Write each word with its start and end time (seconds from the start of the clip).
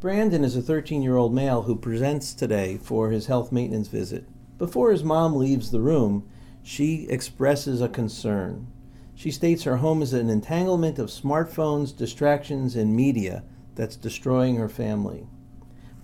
Brandon 0.00 0.44
is 0.44 0.56
a 0.56 0.62
13 0.62 1.02
year 1.02 1.18
old 1.18 1.34
male 1.34 1.62
who 1.62 1.76
presents 1.76 2.32
today 2.32 2.78
for 2.78 3.10
his 3.10 3.26
health 3.26 3.52
maintenance 3.52 3.88
visit. 3.88 4.24
Before 4.56 4.92
his 4.92 5.04
mom 5.04 5.36
leaves 5.36 5.70
the 5.70 5.82
room, 5.82 6.26
she 6.62 7.06
expresses 7.10 7.82
a 7.82 7.88
concern. 7.88 8.66
She 9.14 9.30
states 9.30 9.64
her 9.64 9.76
home 9.76 10.00
is 10.00 10.14
an 10.14 10.30
entanglement 10.30 10.98
of 10.98 11.10
smartphones, 11.10 11.94
distractions, 11.94 12.76
and 12.76 12.96
media 12.96 13.44
that's 13.74 13.94
destroying 13.94 14.56
her 14.56 14.70
family. 14.70 15.26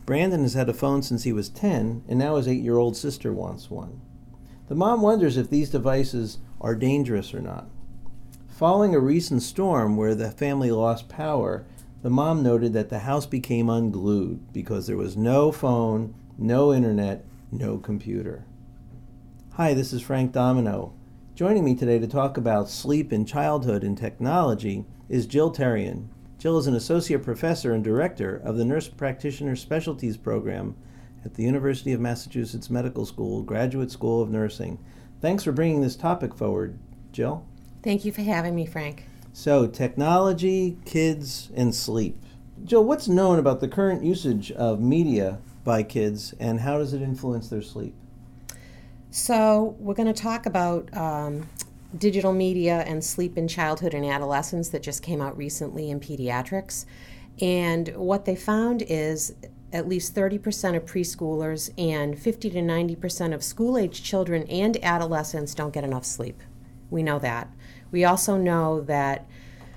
Brandon 0.04 0.42
has 0.42 0.52
had 0.52 0.68
a 0.68 0.74
phone 0.74 1.02
since 1.02 1.22
he 1.22 1.32
was 1.32 1.48
10, 1.48 2.04
and 2.06 2.18
now 2.18 2.36
his 2.36 2.46
8 2.46 2.62
year 2.62 2.76
old 2.76 2.98
sister 2.98 3.32
wants 3.32 3.70
one. 3.70 4.02
The 4.68 4.74
mom 4.74 5.00
wonders 5.00 5.38
if 5.38 5.48
these 5.48 5.70
devices 5.70 6.36
are 6.60 6.74
dangerous 6.74 7.32
or 7.32 7.40
not. 7.40 7.66
Following 8.48 8.94
a 8.94 9.00
recent 9.00 9.42
storm 9.42 9.96
where 9.96 10.14
the 10.14 10.30
family 10.30 10.70
lost 10.70 11.08
power, 11.08 11.64
the 12.02 12.10
mom 12.10 12.42
noted 12.42 12.72
that 12.74 12.88
the 12.88 13.00
house 13.00 13.26
became 13.26 13.70
unglued 13.70 14.52
because 14.52 14.86
there 14.86 14.96
was 14.96 15.16
no 15.16 15.50
phone, 15.50 16.14
no 16.38 16.72
internet, 16.72 17.24
no 17.50 17.78
computer. 17.78 18.44
Hi, 19.54 19.72
this 19.72 19.92
is 19.92 20.02
Frank 20.02 20.32
Domino. 20.32 20.92
Joining 21.34 21.64
me 21.64 21.74
today 21.74 21.98
to 21.98 22.06
talk 22.06 22.36
about 22.36 22.68
sleep 22.68 23.12
in 23.12 23.24
childhood 23.24 23.82
and 23.82 23.96
technology 23.96 24.84
is 25.08 25.26
Jill 25.26 25.52
Terrien. 25.52 26.08
Jill 26.38 26.58
is 26.58 26.66
an 26.66 26.74
associate 26.74 27.22
professor 27.22 27.72
and 27.72 27.82
director 27.82 28.36
of 28.44 28.56
the 28.56 28.64
Nurse 28.64 28.88
Practitioner 28.88 29.56
Specialties 29.56 30.18
Program 30.18 30.76
at 31.24 31.34
the 31.34 31.42
University 31.42 31.92
of 31.92 32.00
Massachusetts 32.00 32.70
Medical 32.70 33.06
School, 33.06 33.42
Graduate 33.42 33.90
School 33.90 34.22
of 34.22 34.30
Nursing. 34.30 34.78
Thanks 35.20 35.44
for 35.44 35.52
bringing 35.52 35.80
this 35.80 35.96
topic 35.96 36.34
forward, 36.34 36.78
Jill. 37.10 37.46
Thank 37.82 38.04
you 38.04 38.12
for 38.12 38.22
having 38.22 38.54
me, 38.54 38.66
Frank. 38.66 39.04
So, 39.38 39.66
technology, 39.66 40.78
kids, 40.86 41.50
and 41.54 41.74
sleep. 41.74 42.16
Joe, 42.64 42.80
what's 42.80 43.06
known 43.06 43.38
about 43.38 43.60
the 43.60 43.68
current 43.68 44.02
usage 44.02 44.50
of 44.50 44.80
media 44.80 45.40
by 45.62 45.82
kids 45.82 46.34
and 46.40 46.60
how 46.60 46.78
does 46.78 46.94
it 46.94 47.02
influence 47.02 47.50
their 47.50 47.60
sleep? 47.60 47.94
So, 49.10 49.76
we're 49.78 49.92
going 49.92 50.12
to 50.12 50.22
talk 50.22 50.46
about 50.46 50.88
um, 50.96 51.50
digital 51.98 52.32
media 52.32 52.82
and 52.86 53.04
sleep 53.04 53.36
in 53.36 53.46
childhood 53.46 53.92
and 53.92 54.06
adolescence 54.06 54.70
that 54.70 54.82
just 54.82 55.02
came 55.02 55.20
out 55.20 55.36
recently 55.36 55.90
in 55.90 56.00
pediatrics. 56.00 56.86
And 57.38 57.88
what 57.94 58.24
they 58.24 58.36
found 58.36 58.84
is 58.88 59.34
at 59.70 59.86
least 59.86 60.14
30% 60.14 60.76
of 60.76 60.86
preschoolers 60.86 61.70
and 61.76 62.18
50 62.18 62.48
to 62.48 62.60
90% 62.60 63.34
of 63.34 63.44
school 63.44 63.76
age 63.76 64.02
children 64.02 64.44
and 64.44 64.82
adolescents 64.82 65.54
don't 65.54 65.74
get 65.74 65.84
enough 65.84 66.06
sleep. 66.06 66.42
We 66.88 67.02
know 67.02 67.18
that. 67.18 67.50
We 67.96 68.04
also 68.04 68.36
know 68.36 68.82
that 68.82 69.26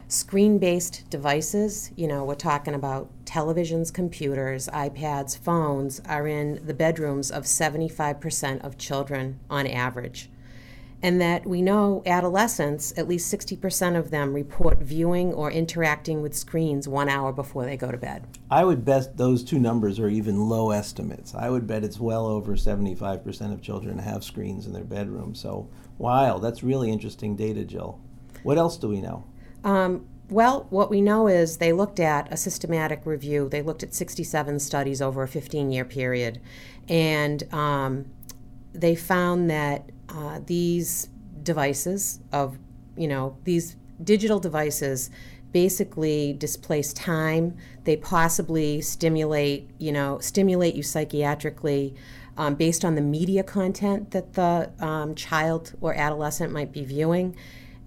screen 0.10 0.58
based 0.58 1.10
devices, 1.10 1.90
you 1.96 2.06
know, 2.06 2.26
we're 2.26 2.36
talking 2.36 2.74
about 2.74 3.08
televisions, 3.24 3.94
computers, 3.94 4.68
iPads, 4.74 5.38
phones, 5.38 6.02
are 6.02 6.28
in 6.28 6.60
the 6.66 6.74
bedrooms 6.74 7.32
of 7.32 7.46
75% 7.46 8.62
of 8.62 8.78
children 8.78 9.40
on 9.50 9.66
average. 9.68 10.30
And 11.02 11.22
that 11.22 11.46
we 11.46 11.62
know 11.62 12.04
adolescents, 12.06 12.94
at 12.98 13.08
least 13.08 13.34
60% 13.34 13.98
of 13.98 14.12
them 14.12 14.34
report 14.34 14.80
viewing 14.80 15.34
or 15.34 15.50
interacting 15.50 16.22
with 16.22 16.36
screens 16.36 16.90
one 16.90 17.08
hour 17.08 17.32
before 17.32 17.64
they 17.64 17.78
go 17.78 17.90
to 17.90 17.98
bed. 17.98 18.28
I 18.52 18.66
would 18.66 18.84
bet 18.84 19.16
those 19.16 19.46
two 19.46 19.60
numbers 19.60 19.98
are 19.98 20.10
even 20.10 20.50
low 20.50 20.72
estimates. 20.72 21.34
I 21.34 21.50
would 21.50 21.66
bet 21.66 21.86
it's 21.86 22.02
well 22.02 22.26
over 22.26 22.58
75% 22.58 23.54
of 23.54 23.62
children 23.62 23.98
have 23.98 24.26
screens 24.26 24.68
in 24.68 24.74
their 24.74 24.84
bedroom. 24.84 25.36
So, 25.36 25.70
wow, 25.98 26.38
that's 26.38 26.64
really 26.64 26.92
interesting 26.92 27.38
data, 27.38 27.64
Jill. 27.64 28.02
What 28.44 28.58
else 28.58 28.78
do 28.78 28.88
we 28.88 29.02
know? 29.02 29.26
Um, 29.64 30.08
well, 30.30 30.68
what 30.70 30.90
we 30.90 31.02
know 31.02 31.28
is 31.28 31.58
they 31.58 31.74
looked 31.74 32.00
at 32.00 32.32
a 32.32 32.38
systematic 32.38 33.06
review. 33.06 33.50
They 33.50 33.62
looked 33.62 33.84
at 33.84 33.94
67 33.94 34.60
studies 34.60 35.02
over 35.02 35.24
a 35.24 35.28
15 35.28 35.72
year 35.72 35.86
period. 35.86 36.40
And 36.88 37.52
um, 37.54 38.06
they 38.74 38.96
found 38.96 39.50
that 39.50 39.90
uh, 40.10 40.40
these 40.46 41.10
devices 41.42 42.20
of, 42.32 42.58
you 42.96 43.08
know, 43.08 43.38
these 43.44 43.76
digital 44.04 44.40
devices 44.40 45.10
basically 45.52 46.34
displace 46.34 46.94
time. 46.94 47.58
They 47.84 47.98
possibly 47.98 48.82
stimulate, 48.82 49.72
you 49.80 49.92
know, 49.92 50.20
stimulate 50.20 50.76
you 50.76 50.84
psychiatrically 50.84 51.96
um, 52.38 52.56
based 52.56 52.86
on 52.86 52.96
the 52.96 53.02
media 53.02 53.44
content 53.44 54.12
that 54.12 54.34
the 54.34 54.72
um, 54.80 55.16
child 55.16 55.74
or 55.82 55.94
adolescent 55.94 56.54
might 56.54 56.72
be 56.72 56.86
viewing, 56.86 57.36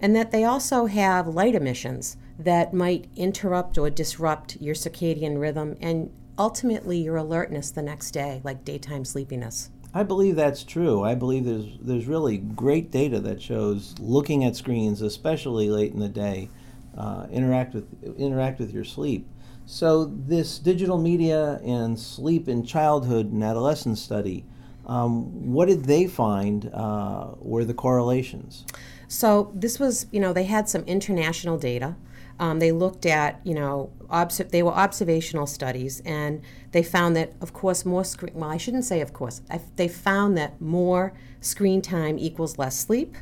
and 0.03 0.13
that 0.17 0.31
they 0.31 0.43
also 0.43 0.85
have 0.87 1.29
light 1.29 1.55
emissions 1.55 2.17
that 2.37 2.73
might 2.73 3.07
interrupt 3.15 3.77
or 3.77 3.89
disrupt 3.89 4.57
your 4.59 4.75
circadian 4.75 5.39
rhythm 5.39 5.77
and 5.79 6.11
ultimately 6.37 6.97
your 6.97 7.15
alertness 7.15 7.71
the 7.71 7.81
next 7.81 8.11
day, 8.11 8.41
like 8.43 8.65
daytime 8.65 9.05
sleepiness. 9.05 9.69
I 9.93 10.03
believe 10.03 10.35
that's 10.35 10.65
true. 10.65 11.03
I 11.03 11.15
believe 11.15 11.45
there's 11.45 11.77
there's 11.79 12.05
really 12.05 12.37
great 12.37 12.91
data 12.91 13.21
that 13.21 13.41
shows 13.41 13.95
looking 13.97 14.43
at 14.43 14.57
screens, 14.57 15.01
especially 15.01 15.69
late 15.69 15.93
in 15.93 15.99
the 15.99 16.09
day, 16.09 16.49
uh, 16.97 17.27
interact 17.31 17.73
with 17.73 17.87
interact 18.17 18.59
with 18.59 18.73
your 18.73 18.83
sleep. 18.83 19.25
So 19.65 20.03
this 20.03 20.59
digital 20.59 20.97
media 20.97 21.61
and 21.63 21.97
sleep 21.97 22.49
in 22.49 22.65
childhood 22.65 23.31
and 23.31 23.41
adolescence 23.41 24.01
study, 24.01 24.43
um, 24.85 25.53
what 25.53 25.69
did 25.69 25.85
they 25.85 26.07
find 26.07 26.69
uh, 26.73 27.35
were 27.39 27.63
the 27.63 27.73
correlations? 27.73 28.65
So 29.13 29.51
this 29.53 29.79
was, 29.79 30.07
you 30.11 30.19
know, 30.19 30.33
they 30.33 30.45
had 30.45 30.67
some 30.67 30.81
international 30.85 31.59
data. 31.59 31.95
Um, 32.39 32.57
they 32.57 32.71
looked 32.71 33.05
at, 33.05 33.39
you 33.43 33.53
know, 33.53 33.91
obs- 34.09 34.39
they 34.49 34.63
were 34.63 34.71
observational 34.71 35.45
studies, 35.45 36.01
and 36.03 36.41
they 36.71 36.81
found 36.81 37.15
that, 37.15 37.33
of 37.39 37.53
course, 37.53 37.85
more 37.85 38.03
screen. 38.03 38.33
Well, 38.33 38.49
I 38.49 38.57
shouldn't 38.57 38.85
say, 38.85 39.01
of 39.01 39.13
course. 39.13 39.43
They 39.75 39.87
found 39.87 40.35
that 40.39 40.59
more 40.59 41.13
screen 41.41 41.79
time 41.79 42.17
equals 42.17 42.57
less 42.57 42.75
sleep. 42.75 43.15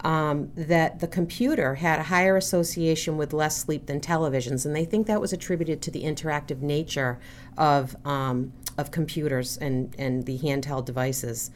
Um, 0.00 0.50
that 0.54 1.00
the 1.00 1.08
computer 1.08 1.76
had 1.76 1.98
a 1.98 2.04
higher 2.04 2.36
association 2.36 3.16
with 3.16 3.32
less 3.32 3.56
sleep 3.56 3.86
than 3.86 4.00
televisions, 4.00 4.64
and 4.64 4.74
they 4.74 4.84
think 4.84 5.08
that 5.08 5.20
was 5.20 5.32
attributed 5.32 5.82
to 5.82 5.90
the 5.90 6.04
interactive 6.04 6.60
nature 6.62 7.18
of 7.56 7.96
um, 8.04 8.52
of 8.76 8.92
computers 8.92 9.56
and 9.56 9.94
and 9.98 10.24
the 10.24 10.38
handheld 10.38 10.84
devices. 10.84 11.50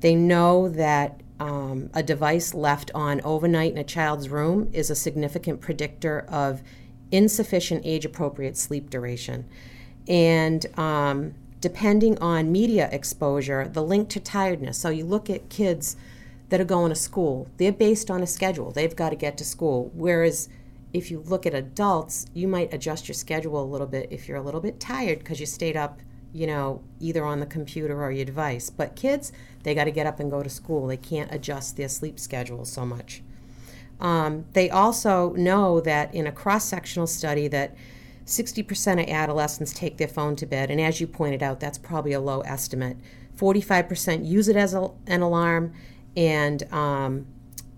They 0.00 0.14
know 0.14 0.70
that 0.70 1.20
um, 1.38 1.90
a 1.94 2.02
device 2.02 2.54
left 2.54 2.90
on 2.94 3.20
overnight 3.22 3.72
in 3.72 3.78
a 3.78 3.84
child's 3.84 4.28
room 4.28 4.70
is 4.72 4.90
a 4.90 4.94
significant 4.94 5.60
predictor 5.60 6.20
of 6.28 6.62
insufficient 7.10 7.82
age 7.84 8.04
appropriate 8.04 8.56
sleep 8.56 8.90
duration. 8.90 9.46
And 10.08 10.66
um, 10.78 11.34
depending 11.60 12.18
on 12.18 12.52
media 12.52 12.88
exposure, 12.92 13.68
the 13.68 13.82
link 13.82 14.08
to 14.10 14.20
tiredness. 14.20 14.78
So 14.78 14.88
you 14.88 15.04
look 15.04 15.28
at 15.28 15.48
kids 15.48 15.96
that 16.48 16.60
are 16.60 16.64
going 16.64 16.90
to 16.90 16.96
school, 16.96 17.48
they're 17.56 17.72
based 17.72 18.10
on 18.10 18.22
a 18.22 18.26
schedule, 18.26 18.70
they've 18.70 18.94
got 18.94 19.10
to 19.10 19.16
get 19.16 19.36
to 19.38 19.44
school. 19.44 19.90
Whereas 19.94 20.48
if 20.92 21.10
you 21.10 21.20
look 21.20 21.44
at 21.44 21.54
adults, 21.54 22.26
you 22.32 22.48
might 22.48 22.72
adjust 22.72 23.08
your 23.08 23.14
schedule 23.14 23.60
a 23.60 23.64
little 23.64 23.86
bit 23.86 24.08
if 24.10 24.28
you're 24.28 24.38
a 24.38 24.42
little 24.42 24.60
bit 24.60 24.80
tired 24.80 25.18
because 25.18 25.40
you 25.40 25.46
stayed 25.46 25.76
up 25.76 26.00
you 26.36 26.46
know, 26.46 26.82
either 27.00 27.24
on 27.24 27.40
the 27.40 27.46
computer 27.46 28.02
or 28.04 28.12
your 28.12 28.26
device. 28.26 28.68
But 28.68 28.94
kids, 28.94 29.32
they 29.62 29.74
got 29.74 29.84
to 29.84 29.90
get 29.90 30.06
up 30.06 30.20
and 30.20 30.30
go 30.30 30.42
to 30.42 30.50
school. 30.50 30.86
They 30.86 30.98
can't 30.98 31.32
adjust 31.32 31.76
their 31.76 31.88
sleep 31.88 32.20
schedule 32.20 32.66
so 32.66 32.84
much. 32.84 33.22
Um, 33.98 34.44
they 34.52 34.68
also 34.68 35.32
know 35.32 35.80
that 35.80 36.14
in 36.14 36.26
a 36.26 36.32
cross 36.32 36.66
sectional 36.66 37.06
study 37.06 37.48
that 37.48 37.74
60% 38.26 39.02
of 39.02 39.08
adolescents 39.08 39.72
take 39.72 39.96
their 39.96 40.08
phone 40.08 40.36
to 40.36 40.44
bed, 40.44 40.70
and 40.70 40.78
as 40.78 41.00
you 41.00 41.06
pointed 41.06 41.42
out, 41.42 41.58
that's 41.58 41.78
probably 41.78 42.12
a 42.12 42.20
low 42.20 42.40
estimate. 42.40 42.98
45% 43.38 44.26
use 44.26 44.48
it 44.48 44.56
as 44.56 44.74
a, 44.74 44.90
an 45.06 45.22
alarm, 45.22 45.72
and 46.14 46.70
um, 46.70 47.26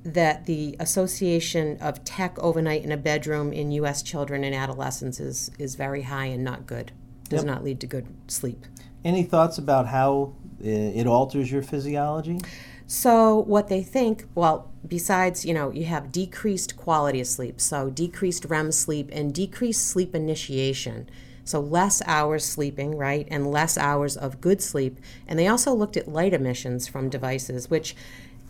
that 0.03 0.47
the 0.47 0.75
association 0.81 1.77
of 1.81 2.03
tech 2.03 2.37
overnight 2.41 2.83
in 2.83 2.91
a 2.91 2.97
bedroom 2.97 3.53
in 3.53 3.71
U.S. 3.73 4.03
children 4.03 4.43
and 4.43 4.55
adolescents 4.55 5.21
is, 5.21 5.51
is 5.59 5.77
very 5.77 6.03
high 6.03 6.27
and 6.27 6.43
not 6.43 6.67
good 6.67 6.91
does 7.29 7.45
yep. 7.45 7.47
not 7.47 7.65
lead 7.65 7.81
to 7.81 7.87
good 7.87 8.07
sleep. 8.27 8.65
Any 9.05 9.23
thoughts 9.23 9.59
about 9.59 9.87
how 9.87 10.35
uh, 10.61 10.69
it 10.69 11.07
alters 11.07 11.51
your 11.51 11.63
physiology? 11.63 12.41
So 12.87 13.41
what 13.41 13.69
they 13.69 13.83
think, 13.83 14.25
well, 14.35 14.71
besides, 14.87 15.45
you 15.45 15.53
know, 15.53 15.71
you 15.71 15.85
have 15.85 16.11
decreased 16.11 16.77
quality 16.77 17.21
of 17.21 17.27
sleep, 17.27 17.61
so 17.61 17.91
decreased 17.91 18.47
REM 18.47 18.73
sleep 18.73 19.11
and 19.13 19.33
decreased 19.33 19.87
sleep 19.87 20.15
initiation. 20.15 21.09
So 21.45 21.61
less 21.61 22.03
hours 22.07 22.45
sleeping, 22.45 22.97
right, 22.97 23.29
and 23.31 23.51
less 23.51 23.77
hours 23.77 24.17
of 24.17 24.41
good 24.41 24.63
sleep. 24.63 24.99
And 25.27 25.39
they 25.39 25.47
also 25.47 25.75
looked 25.75 25.97
at 25.97 26.09
light 26.09 26.33
emissions 26.33 26.89
from 26.89 27.11
devices, 27.11 27.69
which 27.69 27.95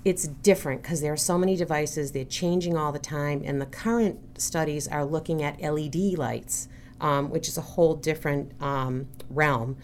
it's 0.05 0.29
different 0.29 0.83
because 0.83 1.01
there 1.01 1.13
are 1.13 1.17
so 1.17 1.37
many 1.37 1.57
devices, 1.57 2.13
they're 2.13 2.25
changing 2.25 2.77
all 2.77 2.93
the 2.93 2.99
time, 2.99 3.43
and 3.45 3.61
the 3.61 3.67
current 3.67 4.41
studies 4.41 4.87
are 4.87 5.05
looking 5.05 5.43
at 5.43 5.61
LED 5.61 6.17
lights, 6.17 6.69
um, 7.01 7.31
which 7.31 7.49
is 7.49 7.57
a 7.57 7.63
whole 7.63 7.95
different 7.95 8.53
um, 8.63 9.09
realm. 9.31 9.77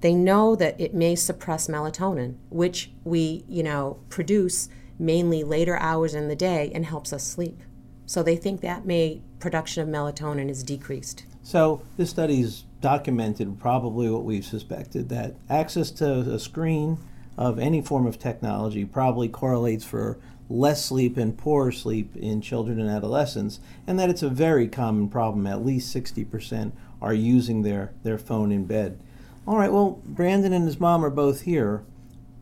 They 0.00 0.14
know 0.14 0.56
that 0.56 0.80
it 0.80 0.94
may 0.94 1.14
suppress 1.14 1.68
melatonin, 1.68 2.36
which 2.48 2.90
we, 3.04 3.44
you 3.48 3.62
know, 3.62 3.98
produce 4.08 4.68
mainly 4.98 5.42
later 5.44 5.76
hours 5.76 6.14
in 6.14 6.28
the 6.28 6.36
day 6.36 6.70
and 6.74 6.84
helps 6.86 7.12
us 7.12 7.22
sleep. 7.22 7.60
So 8.06 8.22
they 8.22 8.36
think 8.36 8.60
that 8.60 8.86
may 8.86 9.22
production 9.38 9.82
of 9.82 9.88
melatonin 9.88 10.48
is 10.50 10.62
decreased. 10.62 11.24
So 11.42 11.82
this 11.96 12.10
study's 12.10 12.64
documented 12.80 13.58
probably 13.58 14.10
what 14.10 14.24
we've 14.24 14.44
suspected 14.44 15.08
that 15.10 15.36
access 15.48 15.90
to 15.92 16.20
a 16.32 16.38
screen 16.38 16.98
of 17.40 17.58
any 17.58 17.80
form 17.80 18.06
of 18.06 18.18
technology 18.18 18.84
probably 18.84 19.26
correlates 19.26 19.82
for 19.82 20.18
less 20.50 20.84
sleep 20.84 21.16
and 21.16 21.38
poorer 21.38 21.72
sleep 21.72 22.14
in 22.14 22.42
children 22.42 22.78
and 22.78 22.90
adolescents, 22.90 23.60
and 23.86 23.98
that 23.98 24.10
it's 24.10 24.22
a 24.22 24.28
very 24.28 24.68
common 24.68 25.08
problem. 25.08 25.46
At 25.46 25.64
least 25.64 25.94
60% 25.96 26.72
are 27.00 27.14
using 27.14 27.62
their, 27.62 27.94
their 28.02 28.18
phone 28.18 28.52
in 28.52 28.66
bed. 28.66 29.00
All 29.46 29.56
right, 29.56 29.72
well, 29.72 30.02
Brandon 30.04 30.52
and 30.52 30.66
his 30.66 30.78
mom 30.78 31.02
are 31.02 31.10
both 31.10 31.42
here. 31.42 31.82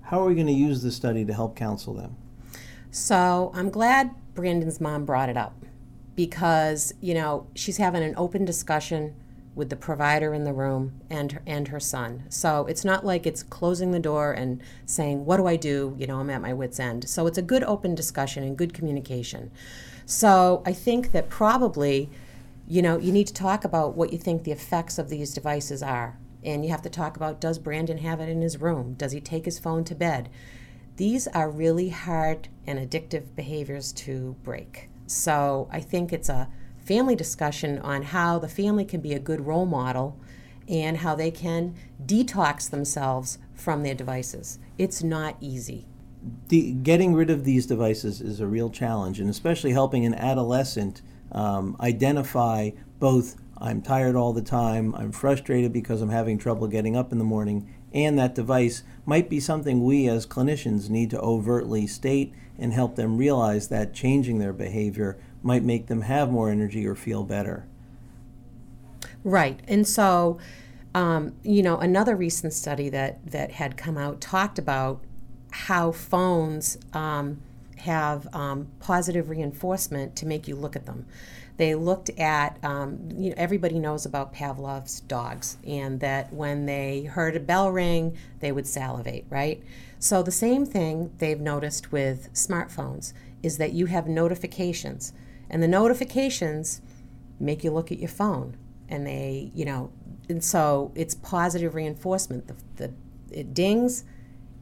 How 0.03 0.21
are 0.21 0.27
we 0.27 0.35
going 0.35 0.49
to 0.49 0.53
use 0.53 0.83
this 0.83 0.97
study 0.97 1.25
to 1.25 1.33
help 1.33 1.55
counsel 1.55 1.95
them? 1.95 2.17
So 2.91 3.53
I'm 3.55 3.71
glad 3.71 4.11
Brandon's 4.35 4.81
mom 4.81 5.05
brought 5.05 5.29
it 5.29 5.37
up 5.37 5.65
because, 6.17 6.93
you 7.01 7.15
know, 7.15 7.47
she's 7.55 7.77
having 7.77 8.03
an 8.03 8.15
open 8.17 8.45
discussion 8.45 9.15
with 9.59 9.69
the 9.69 9.77
provider 9.77 10.33
in 10.33 10.45
the 10.45 10.53
room 10.53 11.01
and 11.11 11.33
her, 11.33 11.43
and 11.47 11.69
her 11.69 11.81
son. 11.81 12.23
So 12.31 12.65
it's 12.67 12.85
not 12.85 13.05
like 13.05 13.27
it's 13.27 13.43
closing 13.43 13.91
the 13.91 13.99
door 13.99 14.33
and 14.33 14.63
saying, 14.87 15.27
"What 15.27 15.37
do 15.37 15.47
I 15.47 15.57
do?" 15.57 15.95
You 15.99 16.07
know, 16.07 16.21
I'm 16.21 16.31
at 16.31 16.41
my 16.41 16.55
wits 16.55 16.81
end. 16.81 17.09
So 17.09 17.27
it's 17.27 17.37
a 17.37 17.43
good 17.43 17.65
open 17.65 17.95
discussion 17.95 18.45
and 18.45 18.57
good 18.57 18.73
communication. 18.73 19.51
So 20.07 20.63
I 20.65 20.73
think 20.73 21.13
that 21.13 21.29
probably, 21.29 22.09
you 22.67 22.81
know, 22.81 22.97
you 22.97 23.13
need 23.13 23.27
to 23.27 23.35
talk 23.35 23.65
about 23.65 23.97
what 23.97 24.13
you 24.13 24.19
think 24.19 24.45
the 24.45 24.53
effects 24.53 24.99
of 24.99 25.11
these 25.11 25.35
devices 25.35 25.83
are. 25.83 26.17
And 26.45 26.65
you 26.65 26.71
have 26.71 26.83
to 26.83 26.91
talk 26.91 27.17
about 27.17 27.41
does 27.41 27.59
Brandon 27.59 27.99
have 27.99 28.21
it 28.21 28.29
in 28.29 28.41
his 28.41 28.61
room? 28.61 28.95
Does 28.95 29.13
he 29.13 29.21
take 29.21 29.45
his 29.45 29.59
phone 29.59 29.85
to 29.85 29.95
bed? 29.95 30.31
These 30.97 31.29
are 31.29 31.51
really 31.51 31.91
hard 31.91 32.49
and 32.67 32.79
addictive 32.79 33.35
behaviors 33.35 33.93
to 33.93 34.37
break. 34.45 34.89
So 35.07 35.69
I 35.71 35.81
think 35.81 36.13
it's 36.13 36.29
a 36.29 36.49
family 36.89 37.15
discussion 37.15 37.79
on 37.81 38.01
how 38.01 38.39
the 38.39 38.49
family 38.49 38.85
can 38.85 39.03
be 39.03 39.13
a 39.13 39.19
good 39.19 39.43
role 39.43 39.67
model 39.67 40.19
and 40.67 40.97
how 40.97 41.15
they 41.15 41.31
can 41.31 41.75
detox 42.07 42.71
themselves 42.71 43.39
from 43.55 43.83
their 43.83 43.95
devices. 43.95 44.59
It's 44.79 45.03
not 45.03 45.37
easy. 45.39 45.87
The, 46.49 46.73
getting 46.73 47.15
rid 47.15 47.29
of 47.29 47.45
these 47.45 47.67
devices 47.67 48.23
is 48.23 48.41
a 48.41 48.47
real 48.47 48.71
challenge, 48.71 49.21
and 49.21 49.29
especially 49.29 49.73
helping 49.73 50.07
an 50.07 50.15
adolescent 50.15 51.03
um, 51.31 51.77
identify 51.79 52.71
both 52.99 53.37
I'm 53.61 53.83
tired 53.83 54.17
all 54.17 54.33
the 54.33 54.41
time, 54.41 54.95
I'm 54.95 55.13
frustrated 55.13 55.73
because 55.73 56.01
I'm 56.01 56.11
having 56.11 56.39
trouble 56.39 56.69
getting 56.69 56.97
up 56.97 57.13
in 57.13 57.19
the 57.19 57.25
morning, 57.25 57.69
and 57.93 58.19
that 58.19 58.35
device 58.35 58.83
might 59.05 59.29
be 59.29 59.41
something 59.41 59.85
we 59.85 60.09
as 60.09 60.27
clinicians 60.27 60.89
need 60.89 61.11
to 61.11 61.21
overtly 61.21 61.87
state 61.87 62.33
and 62.59 62.73
help 62.73 62.97
them 62.97 63.19
realize 63.19 63.69
that 63.69 63.95
changing 63.95 64.39
their 64.39 64.53
behavior 64.53 65.19
might 65.49 65.65
make 65.65 65.87
them 65.87 66.03
have 66.03 66.31
more 66.31 66.49
energy 66.51 66.87
or 66.87 66.95
feel 66.95 67.25
better. 67.25 67.65
Right. 69.25 69.59
And 69.67 69.89
so, 69.89 70.39
um, 70.95 71.35
you 71.43 71.63
know, 71.63 71.79
another 71.79 72.15
recent 72.15 72.53
study 72.53 72.89
that, 72.91 73.15
that 73.31 73.53
had 73.53 73.77
come 73.77 73.97
out 73.99 74.21
talked 74.21 74.59
about 74.59 75.01
how 75.51 75.91
phones 75.91 76.79
um, 76.93 77.41
have 77.79 78.33
um, 78.35 78.69
positive 78.79 79.31
reinforcement 79.31 80.15
to 80.17 80.27
make 80.27 80.47
you 80.47 80.55
look 80.55 80.77
at 80.77 80.87
them. 80.87 81.07
They 81.57 81.75
looked 81.75 82.11
at, 82.11 82.59
um, 82.63 83.09
you 83.17 83.31
know, 83.31 83.35
everybody 83.37 83.79
knows 83.79 84.07
about 84.07 84.33
Pavlov's 84.33 85.01
dogs, 85.01 85.57
and 85.67 85.99
that 86.01 86.33
when 86.33 86.67
they 86.67 87.03
heard 87.03 87.35
a 87.35 87.41
bell 87.41 87.73
ring, 87.73 88.17
they 88.39 88.53
would 88.53 88.67
salivate, 88.67 89.25
right? 89.29 89.63
So 89.99 90.23
the 90.23 90.31
same 90.31 90.65
thing 90.65 91.11
they've 91.19 91.41
noticed 91.41 91.91
with 91.91 92.33
smartphones 92.33 93.13
is 93.43 93.59
that 93.59 93.73
you 93.73 93.87
have 93.87 94.07
notifications, 94.07 95.13
and 95.51 95.63
the 95.63 95.69
notifications 95.69 96.81
make 97.41 97.65
you 97.65 97.71
look 97.71 97.93
at 97.93 97.99
your 97.99 98.09
phone, 98.09 98.57
and 98.89 99.07
they, 99.07 99.51
you 99.55 99.65
know, 99.65 99.91
and 100.29 100.43
so 100.43 100.93
it's 100.95 101.15
positive 101.15 101.75
reinforcement. 101.75 102.49
The, 102.49 102.57
the 102.77 102.95
it 103.31 103.55
dings, 103.55 104.05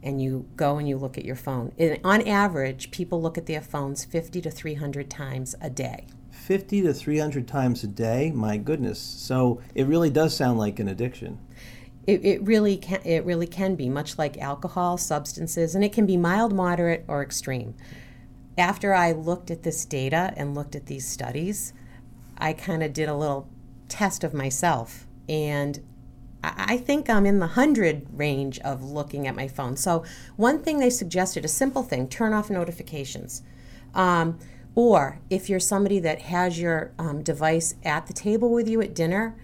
and 0.03 0.21
you 0.21 0.47
go 0.55 0.77
and 0.77 0.87
you 0.87 0.97
look 0.97 1.17
at 1.17 1.25
your 1.25 1.35
phone. 1.35 1.71
And 1.77 1.99
on 2.03 2.27
average, 2.27 2.91
people 2.91 3.21
look 3.21 3.37
at 3.37 3.45
their 3.45 3.61
phones 3.61 4.05
50 4.05 4.41
to 4.41 4.51
300 4.51 5.09
times 5.09 5.55
a 5.61 5.69
day. 5.69 6.07
50 6.31 6.83
to 6.83 6.93
300 6.93 7.45
times 7.45 7.83
a 7.83 7.87
day 7.87 8.31
my 8.33 8.55
goodness 8.55 8.99
so 8.99 9.59
it 9.75 9.85
really 9.85 10.09
does 10.09 10.33
sound 10.33 10.57
like 10.57 10.79
an 10.79 10.87
addiction 10.87 11.37
it, 12.05 12.23
it 12.23 12.41
really 12.41 12.77
can 12.77 13.01
it 13.03 13.25
really 13.25 13.47
can 13.47 13.75
be 13.75 13.89
much 13.89 14.17
like 14.17 14.37
alcohol 14.37 14.97
substances 14.97 15.75
and 15.75 15.83
it 15.83 15.91
can 15.91 16.05
be 16.05 16.15
mild 16.15 16.53
moderate 16.53 17.03
or 17.09 17.21
extreme 17.21 17.75
after 18.57 18.93
i 18.93 19.11
looked 19.11 19.51
at 19.51 19.63
this 19.63 19.85
data 19.85 20.33
and 20.35 20.55
looked 20.55 20.75
at 20.75 20.85
these 20.85 21.07
studies 21.07 21.73
i 22.37 22.53
kind 22.53 22.83
of 22.83 22.93
did 22.93 23.09
a 23.09 23.15
little 23.15 23.49
test 23.87 24.23
of 24.23 24.33
myself 24.33 25.07
and 25.29 25.81
I 26.43 26.77
think 26.77 27.09
I'm 27.09 27.25
in 27.25 27.39
the 27.39 27.47
100 27.47 28.07
range 28.13 28.59
of 28.59 28.83
looking 28.83 29.27
at 29.27 29.35
my 29.35 29.47
phone. 29.47 29.75
So, 29.75 30.03
one 30.35 30.59
thing 30.59 30.79
they 30.79 30.89
suggested, 30.89 31.43
a 31.43 31.49
simple 31.49 31.83
thing 31.83 32.07
turn 32.07 32.31
off 32.31 32.49
notifications. 32.49 33.41
Um, 33.93 34.37
or 34.75 35.19
if 35.29 35.49
you're 35.49 35.59
somebody 35.59 35.99
that 35.99 36.21
has 36.21 36.59
your 36.59 36.93
um, 36.99 37.23
device 37.23 37.73
at 37.83 38.05
the 38.05 38.13
table 38.13 38.51
with 38.51 38.69
you 38.69 38.79
at 38.81 38.93
dinner, 38.93 39.35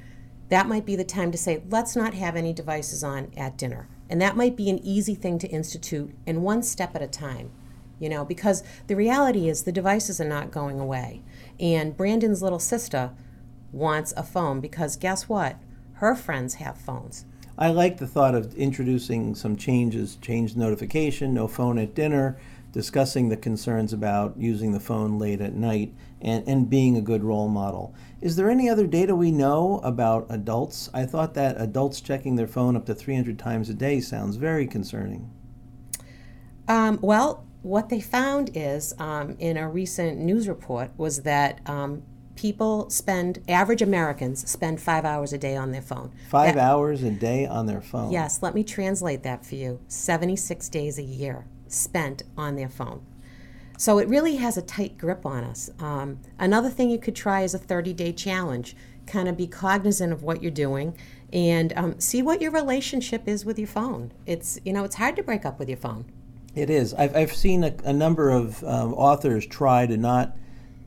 that 0.49 0.67
might 0.67 0.85
be 0.85 0.95
the 0.95 1.03
time 1.03 1.31
to 1.31 1.37
say, 1.37 1.63
let's 1.69 1.95
not 1.95 2.13
have 2.13 2.35
any 2.35 2.53
devices 2.53 3.03
on 3.03 3.31
at 3.35 3.57
dinner. 3.57 3.87
And 4.09 4.21
that 4.21 4.37
might 4.37 4.55
be 4.55 4.69
an 4.69 4.77
easy 4.79 5.15
thing 5.15 5.39
to 5.39 5.47
institute 5.47 6.13
and 6.27 6.43
one 6.43 6.61
step 6.61 6.95
at 6.95 7.01
a 7.01 7.07
time, 7.07 7.51
you 7.99 8.09
know, 8.09 8.25
because 8.25 8.63
the 8.87 8.95
reality 8.95 9.47
is 9.47 9.63
the 9.63 9.71
devices 9.71 10.19
are 10.19 10.27
not 10.27 10.51
going 10.51 10.79
away. 10.79 11.21
And 11.59 11.95
Brandon's 11.95 12.41
little 12.41 12.59
sister 12.59 13.11
wants 13.71 14.13
a 14.15 14.23
phone 14.23 14.59
because 14.59 14.95
guess 14.95 15.29
what? 15.29 15.57
Her 15.95 16.15
friends 16.15 16.55
have 16.55 16.77
phones. 16.77 17.25
I 17.57 17.69
like 17.69 17.97
the 17.97 18.07
thought 18.07 18.33
of 18.33 18.55
introducing 18.55 19.35
some 19.35 19.55
changes, 19.55 20.15
change 20.15 20.55
notification, 20.55 21.33
no 21.33 21.47
phone 21.47 21.77
at 21.77 21.93
dinner, 21.93 22.37
discussing 22.71 23.29
the 23.29 23.37
concerns 23.37 23.93
about 23.93 24.35
using 24.35 24.71
the 24.71 24.79
phone 24.79 25.19
late 25.19 25.39
at 25.39 25.53
night 25.53 25.93
and, 26.19 26.45
and 26.47 26.69
being 26.69 26.97
a 26.97 27.01
good 27.01 27.23
role 27.23 27.47
model. 27.47 27.93
Is 28.19 28.35
there 28.35 28.49
any 28.49 28.67
other 28.67 28.87
data 28.87 29.15
we 29.15 29.31
know 29.31 29.79
about 29.83 30.25
adults? 30.29 30.89
I 30.93 31.05
thought 31.05 31.35
that 31.35 31.61
adults 31.61 32.01
checking 32.01 32.35
their 32.35 32.47
phone 32.47 32.75
up 32.75 32.87
to 32.87 32.95
300 32.95 33.37
times 33.37 33.69
a 33.69 33.75
day 33.75 33.99
sounds 33.99 34.37
very 34.37 34.65
concerning. 34.65 35.29
Um, 36.67 36.97
well, 37.01 37.45
what 37.63 37.89
they 37.89 37.99
found 37.99 38.51
is 38.53 38.93
um, 38.99 39.35
in 39.39 39.57
a 39.57 39.67
recent 39.67 40.19
news 40.19 40.47
report 40.47 40.91
was 40.97 41.23
that 41.23 41.59
um, 41.67 42.03
people 42.35 42.89
spend 42.89 43.39
average 43.47 43.81
americans 43.81 44.49
spend 44.49 44.81
five 44.81 45.05
hours 45.05 45.33
a 45.33 45.37
day 45.37 45.55
on 45.55 45.71
their 45.71 45.81
phone 45.81 46.11
five 46.29 46.55
that, 46.55 46.61
hours 46.61 47.03
a 47.03 47.11
day 47.11 47.45
on 47.45 47.65
their 47.65 47.81
phone 47.81 48.11
yes 48.11 48.41
let 48.41 48.55
me 48.55 48.63
translate 48.63 49.23
that 49.23 49.45
for 49.45 49.55
you 49.55 49.79
76 49.87 50.67
days 50.69 50.97
a 50.97 51.03
year 51.03 51.45
spent 51.73 52.23
on 52.37 52.55
their 52.55 52.69
phone. 52.69 53.05
So 53.77 53.97
it 53.97 54.07
really 54.07 54.37
has 54.37 54.55
a 54.55 54.61
tight 54.61 54.97
grip 54.97 55.25
on 55.25 55.43
us. 55.43 55.69
Um, 55.79 56.19
another 56.39 56.69
thing 56.69 56.89
you 56.89 56.99
could 56.99 57.15
try 57.15 57.41
is 57.41 57.53
a 57.53 57.59
30 57.59 57.93
day 57.93 58.13
challenge. 58.13 58.75
Kind 59.07 59.27
of 59.27 59.35
be 59.35 59.47
cognizant 59.47 60.13
of 60.13 60.23
what 60.23 60.41
you're 60.41 60.51
doing 60.51 60.95
and 61.33 61.73
um, 61.75 61.99
see 61.99 62.21
what 62.21 62.41
your 62.41 62.51
relationship 62.51 63.27
is 63.27 63.43
with 63.43 63.57
your 63.57 63.67
phone. 63.67 64.13
It's, 64.25 64.59
you 64.63 64.71
know, 64.71 64.83
it's 64.83 64.95
hard 64.95 65.15
to 65.15 65.23
break 65.23 65.45
up 65.45 65.59
with 65.59 65.67
your 65.67 65.77
phone. 65.77 66.05
It 66.55 66.69
is. 66.69 66.93
I've, 66.93 67.15
I've 67.15 67.33
seen 67.33 67.63
a, 67.63 67.73
a 67.83 67.93
number 67.93 68.29
of 68.29 68.63
um, 68.63 68.93
authors 68.93 69.45
try 69.45 69.85
to 69.87 69.97
not 69.97 70.37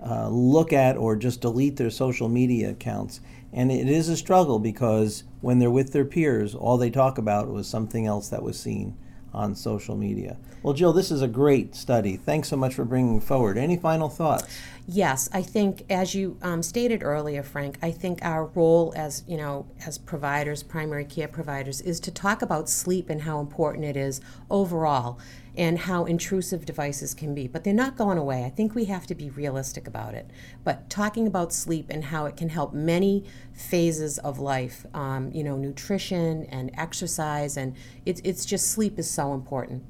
uh, 0.04 0.28
look 0.28 0.72
at 0.72 0.96
or 0.96 1.16
just 1.16 1.40
delete 1.40 1.76
their 1.76 1.90
social 1.90 2.28
media 2.28 2.70
accounts. 2.70 3.20
And 3.52 3.72
it 3.72 3.88
is 3.88 4.08
a 4.08 4.16
struggle 4.16 4.58
because 4.58 5.24
when 5.40 5.58
they're 5.58 5.70
with 5.70 5.92
their 5.92 6.04
peers, 6.04 6.54
all 6.54 6.76
they 6.76 6.90
talk 6.90 7.18
about 7.18 7.48
was 7.48 7.66
something 7.66 8.06
else 8.06 8.28
that 8.28 8.42
was 8.42 8.58
seen 8.58 8.96
on 9.32 9.54
social 9.54 9.96
media. 9.96 10.36
Well, 10.62 10.74
Jill, 10.74 10.92
this 10.92 11.10
is 11.10 11.22
a 11.22 11.28
great 11.28 11.74
study. 11.74 12.16
Thanks 12.16 12.48
so 12.48 12.56
much 12.56 12.74
for 12.74 12.84
bringing 12.84 13.20
forward. 13.20 13.58
Any 13.58 13.76
final 13.76 14.08
thoughts? 14.08 14.48
Yes, 14.88 15.28
I 15.32 15.42
think 15.42 15.84
as 15.90 16.14
you 16.14 16.38
um, 16.42 16.62
stated 16.62 17.02
earlier, 17.02 17.42
Frank, 17.42 17.78
I 17.82 17.90
think 17.90 18.20
our 18.22 18.46
role 18.46 18.92
as 18.96 19.24
you 19.26 19.36
know 19.36 19.66
as 19.84 19.98
providers, 19.98 20.62
primary 20.62 21.04
care 21.04 21.28
providers, 21.28 21.80
is 21.80 22.00
to 22.00 22.10
talk 22.10 22.40
about 22.40 22.68
sleep 22.68 23.10
and 23.10 23.22
how 23.22 23.40
important 23.40 23.84
it 23.84 23.96
is 23.96 24.20
overall. 24.50 25.18
And 25.56 25.78
how 25.78 26.04
intrusive 26.04 26.66
devices 26.66 27.14
can 27.14 27.34
be. 27.34 27.46
But 27.46 27.64
they're 27.64 27.72
not 27.72 27.96
going 27.96 28.18
away. 28.18 28.44
I 28.44 28.50
think 28.50 28.74
we 28.74 28.86
have 28.86 29.06
to 29.06 29.14
be 29.14 29.30
realistic 29.30 29.86
about 29.86 30.14
it. 30.14 30.30
But 30.64 30.90
talking 30.90 31.26
about 31.26 31.52
sleep 31.52 31.86
and 31.90 32.04
how 32.04 32.26
it 32.26 32.36
can 32.36 32.50
help 32.50 32.74
many 32.74 33.24
phases 33.52 34.18
of 34.18 34.38
life, 34.38 34.86
um, 34.94 35.30
you 35.32 35.42
know, 35.42 35.56
nutrition 35.56 36.44
and 36.46 36.70
exercise, 36.74 37.56
and 37.56 37.74
it's, 38.04 38.20
it's 38.24 38.44
just 38.44 38.70
sleep 38.70 38.98
is 38.98 39.10
so 39.10 39.32
important. 39.32 39.84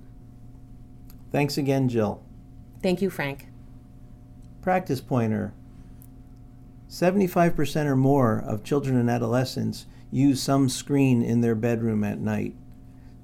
Thanks 1.32 1.58
again, 1.58 1.88
Jill. 1.88 2.22
Thank 2.82 3.02
you, 3.02 3.10
Frank. 3.10 3.48
Practice 4.62 5.00
pointer 5.00 5.52
75% 6.88 7.86
or 7.86 7.96
more 7.96 8.38
of 8.38 8.62
children 8.62 8.96
and 8.96 9.10
adolescents 9.10 9.86
use 10.10 10.40
some 10.40 10.68
screen 10.68 11.20
in 11.22 11.40
their 11.40 11.54
bedroom 11.54 12.04
at 12.04 12.20
night. 12.20 12.54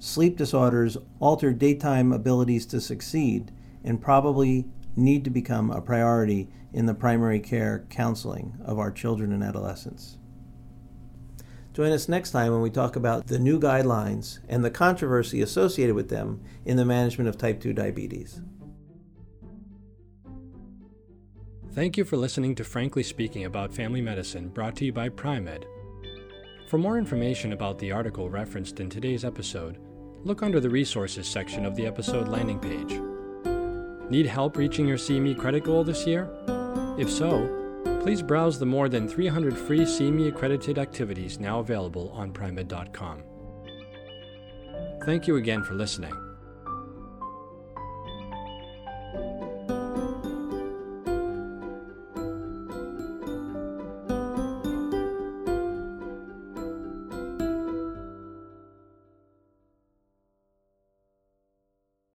Sleep 0.05 0.35
disorders 0.35 0.97
alter 1.21 1.53
daytime 1.53 2.11
abilities 2.11 2.65
to 2.65 2.81
succeed 2.81 3.53
and 3.85 4.01
probably 4.01 4.65
need 4.97 5.23
to 5.23 5.29
become 5.29 5.71
a 5.71 5.79
priority 5.79 6.49
in 6.73 6.87
the 6.87 6.93
primary 6.93 7.39
care 7.39 7.85
counseling 7.89 8.53
of 8.65 8.79
our 8.79 8.91
children 8.91 9.31
and 9.31 9.41
adolescents. 9.41 10.17
Join 11.71 11.93
us 11.93 12.09
next 12.09 12.31
time 12.31 12.51
when 12.51 12.59
we 12.59 12.69
talk 12.69 12.97
about 12.97 13.27
the 13.27 13.39
new 13.39 13.57
guidelines 13.57 14.39
and 14.49 14.61
the 14.61 14.69
controversy 14.69 15.41
associated 15.41 15.95
with 15.95 16.09
them 16.09 16.43
in 16.65 16.75
the 16.75 16.83
management 16.83 17.29
of 17.29 17.37
type 17.37 17.61
2 17.61 17.71
diabetes. 17.71 18.41
Thank 21.71 21.95
you 21.95 22.03
for 22.03 22.17
listening 22.17 22.55
to 22.55 22.65
Frankly 22.65 23.03
Speaking 23.03 23.45
About 23.45 23.73
Family 23.73 24.01
Medicine, 24.01 24.49
brought 24.49 24.75
to 24.75 24.85
you 24.85 24.91
by 24.91 25.07
Pri-Med. 25.07 25.65
For 26.67 26.77
more 26.77 26.97
information 26.97 27.53
about 27.53 27.79
the 27.79 27.93
article 27.93 28.29
referenced 28.29 28.81
in 28.81 28.89
today's 28.89 29.23
episode, 29.23 29.77
look 30.23 30.41
under 30.41 30.59
the 30.59 30.69
Resources 30.69 31.27
section 31.27 31.65
of 31.65 31.75
the 31.75 31.85
episode 31.85 32.27
landing 32.27 32.59
page. 32.59 32.99
Need 34.09 34.25
help 34.25 34.57
reaching 34.57 34.87
your 34.87 34.97
CME 34.97 35.37
credit 35.37 35.63
goal 35.63 35.83
this 35.83 36.05
year? 36.05 36.29
If 36.97 37.09
so, 37.09 37.81
please 38.01 38.21
browse 38.21 38.59
the 38.59 38.65
more 38.65 38.89
than 38.89 39.07
300 39.07 39.57
free 39.57 39.81
CME 39.81 40.29
accredited 40.29 40.77
activities 40.77 41.39
now 41.39 41.59
available 41.59 42.09
on 42.11 42.31
Pri-Med.com. 42.31 43.23
Thank 45.05 45.27
you 45.27 45.37
again 45.37 45.63
for 45.63 45.73
listening. 45.73 46.32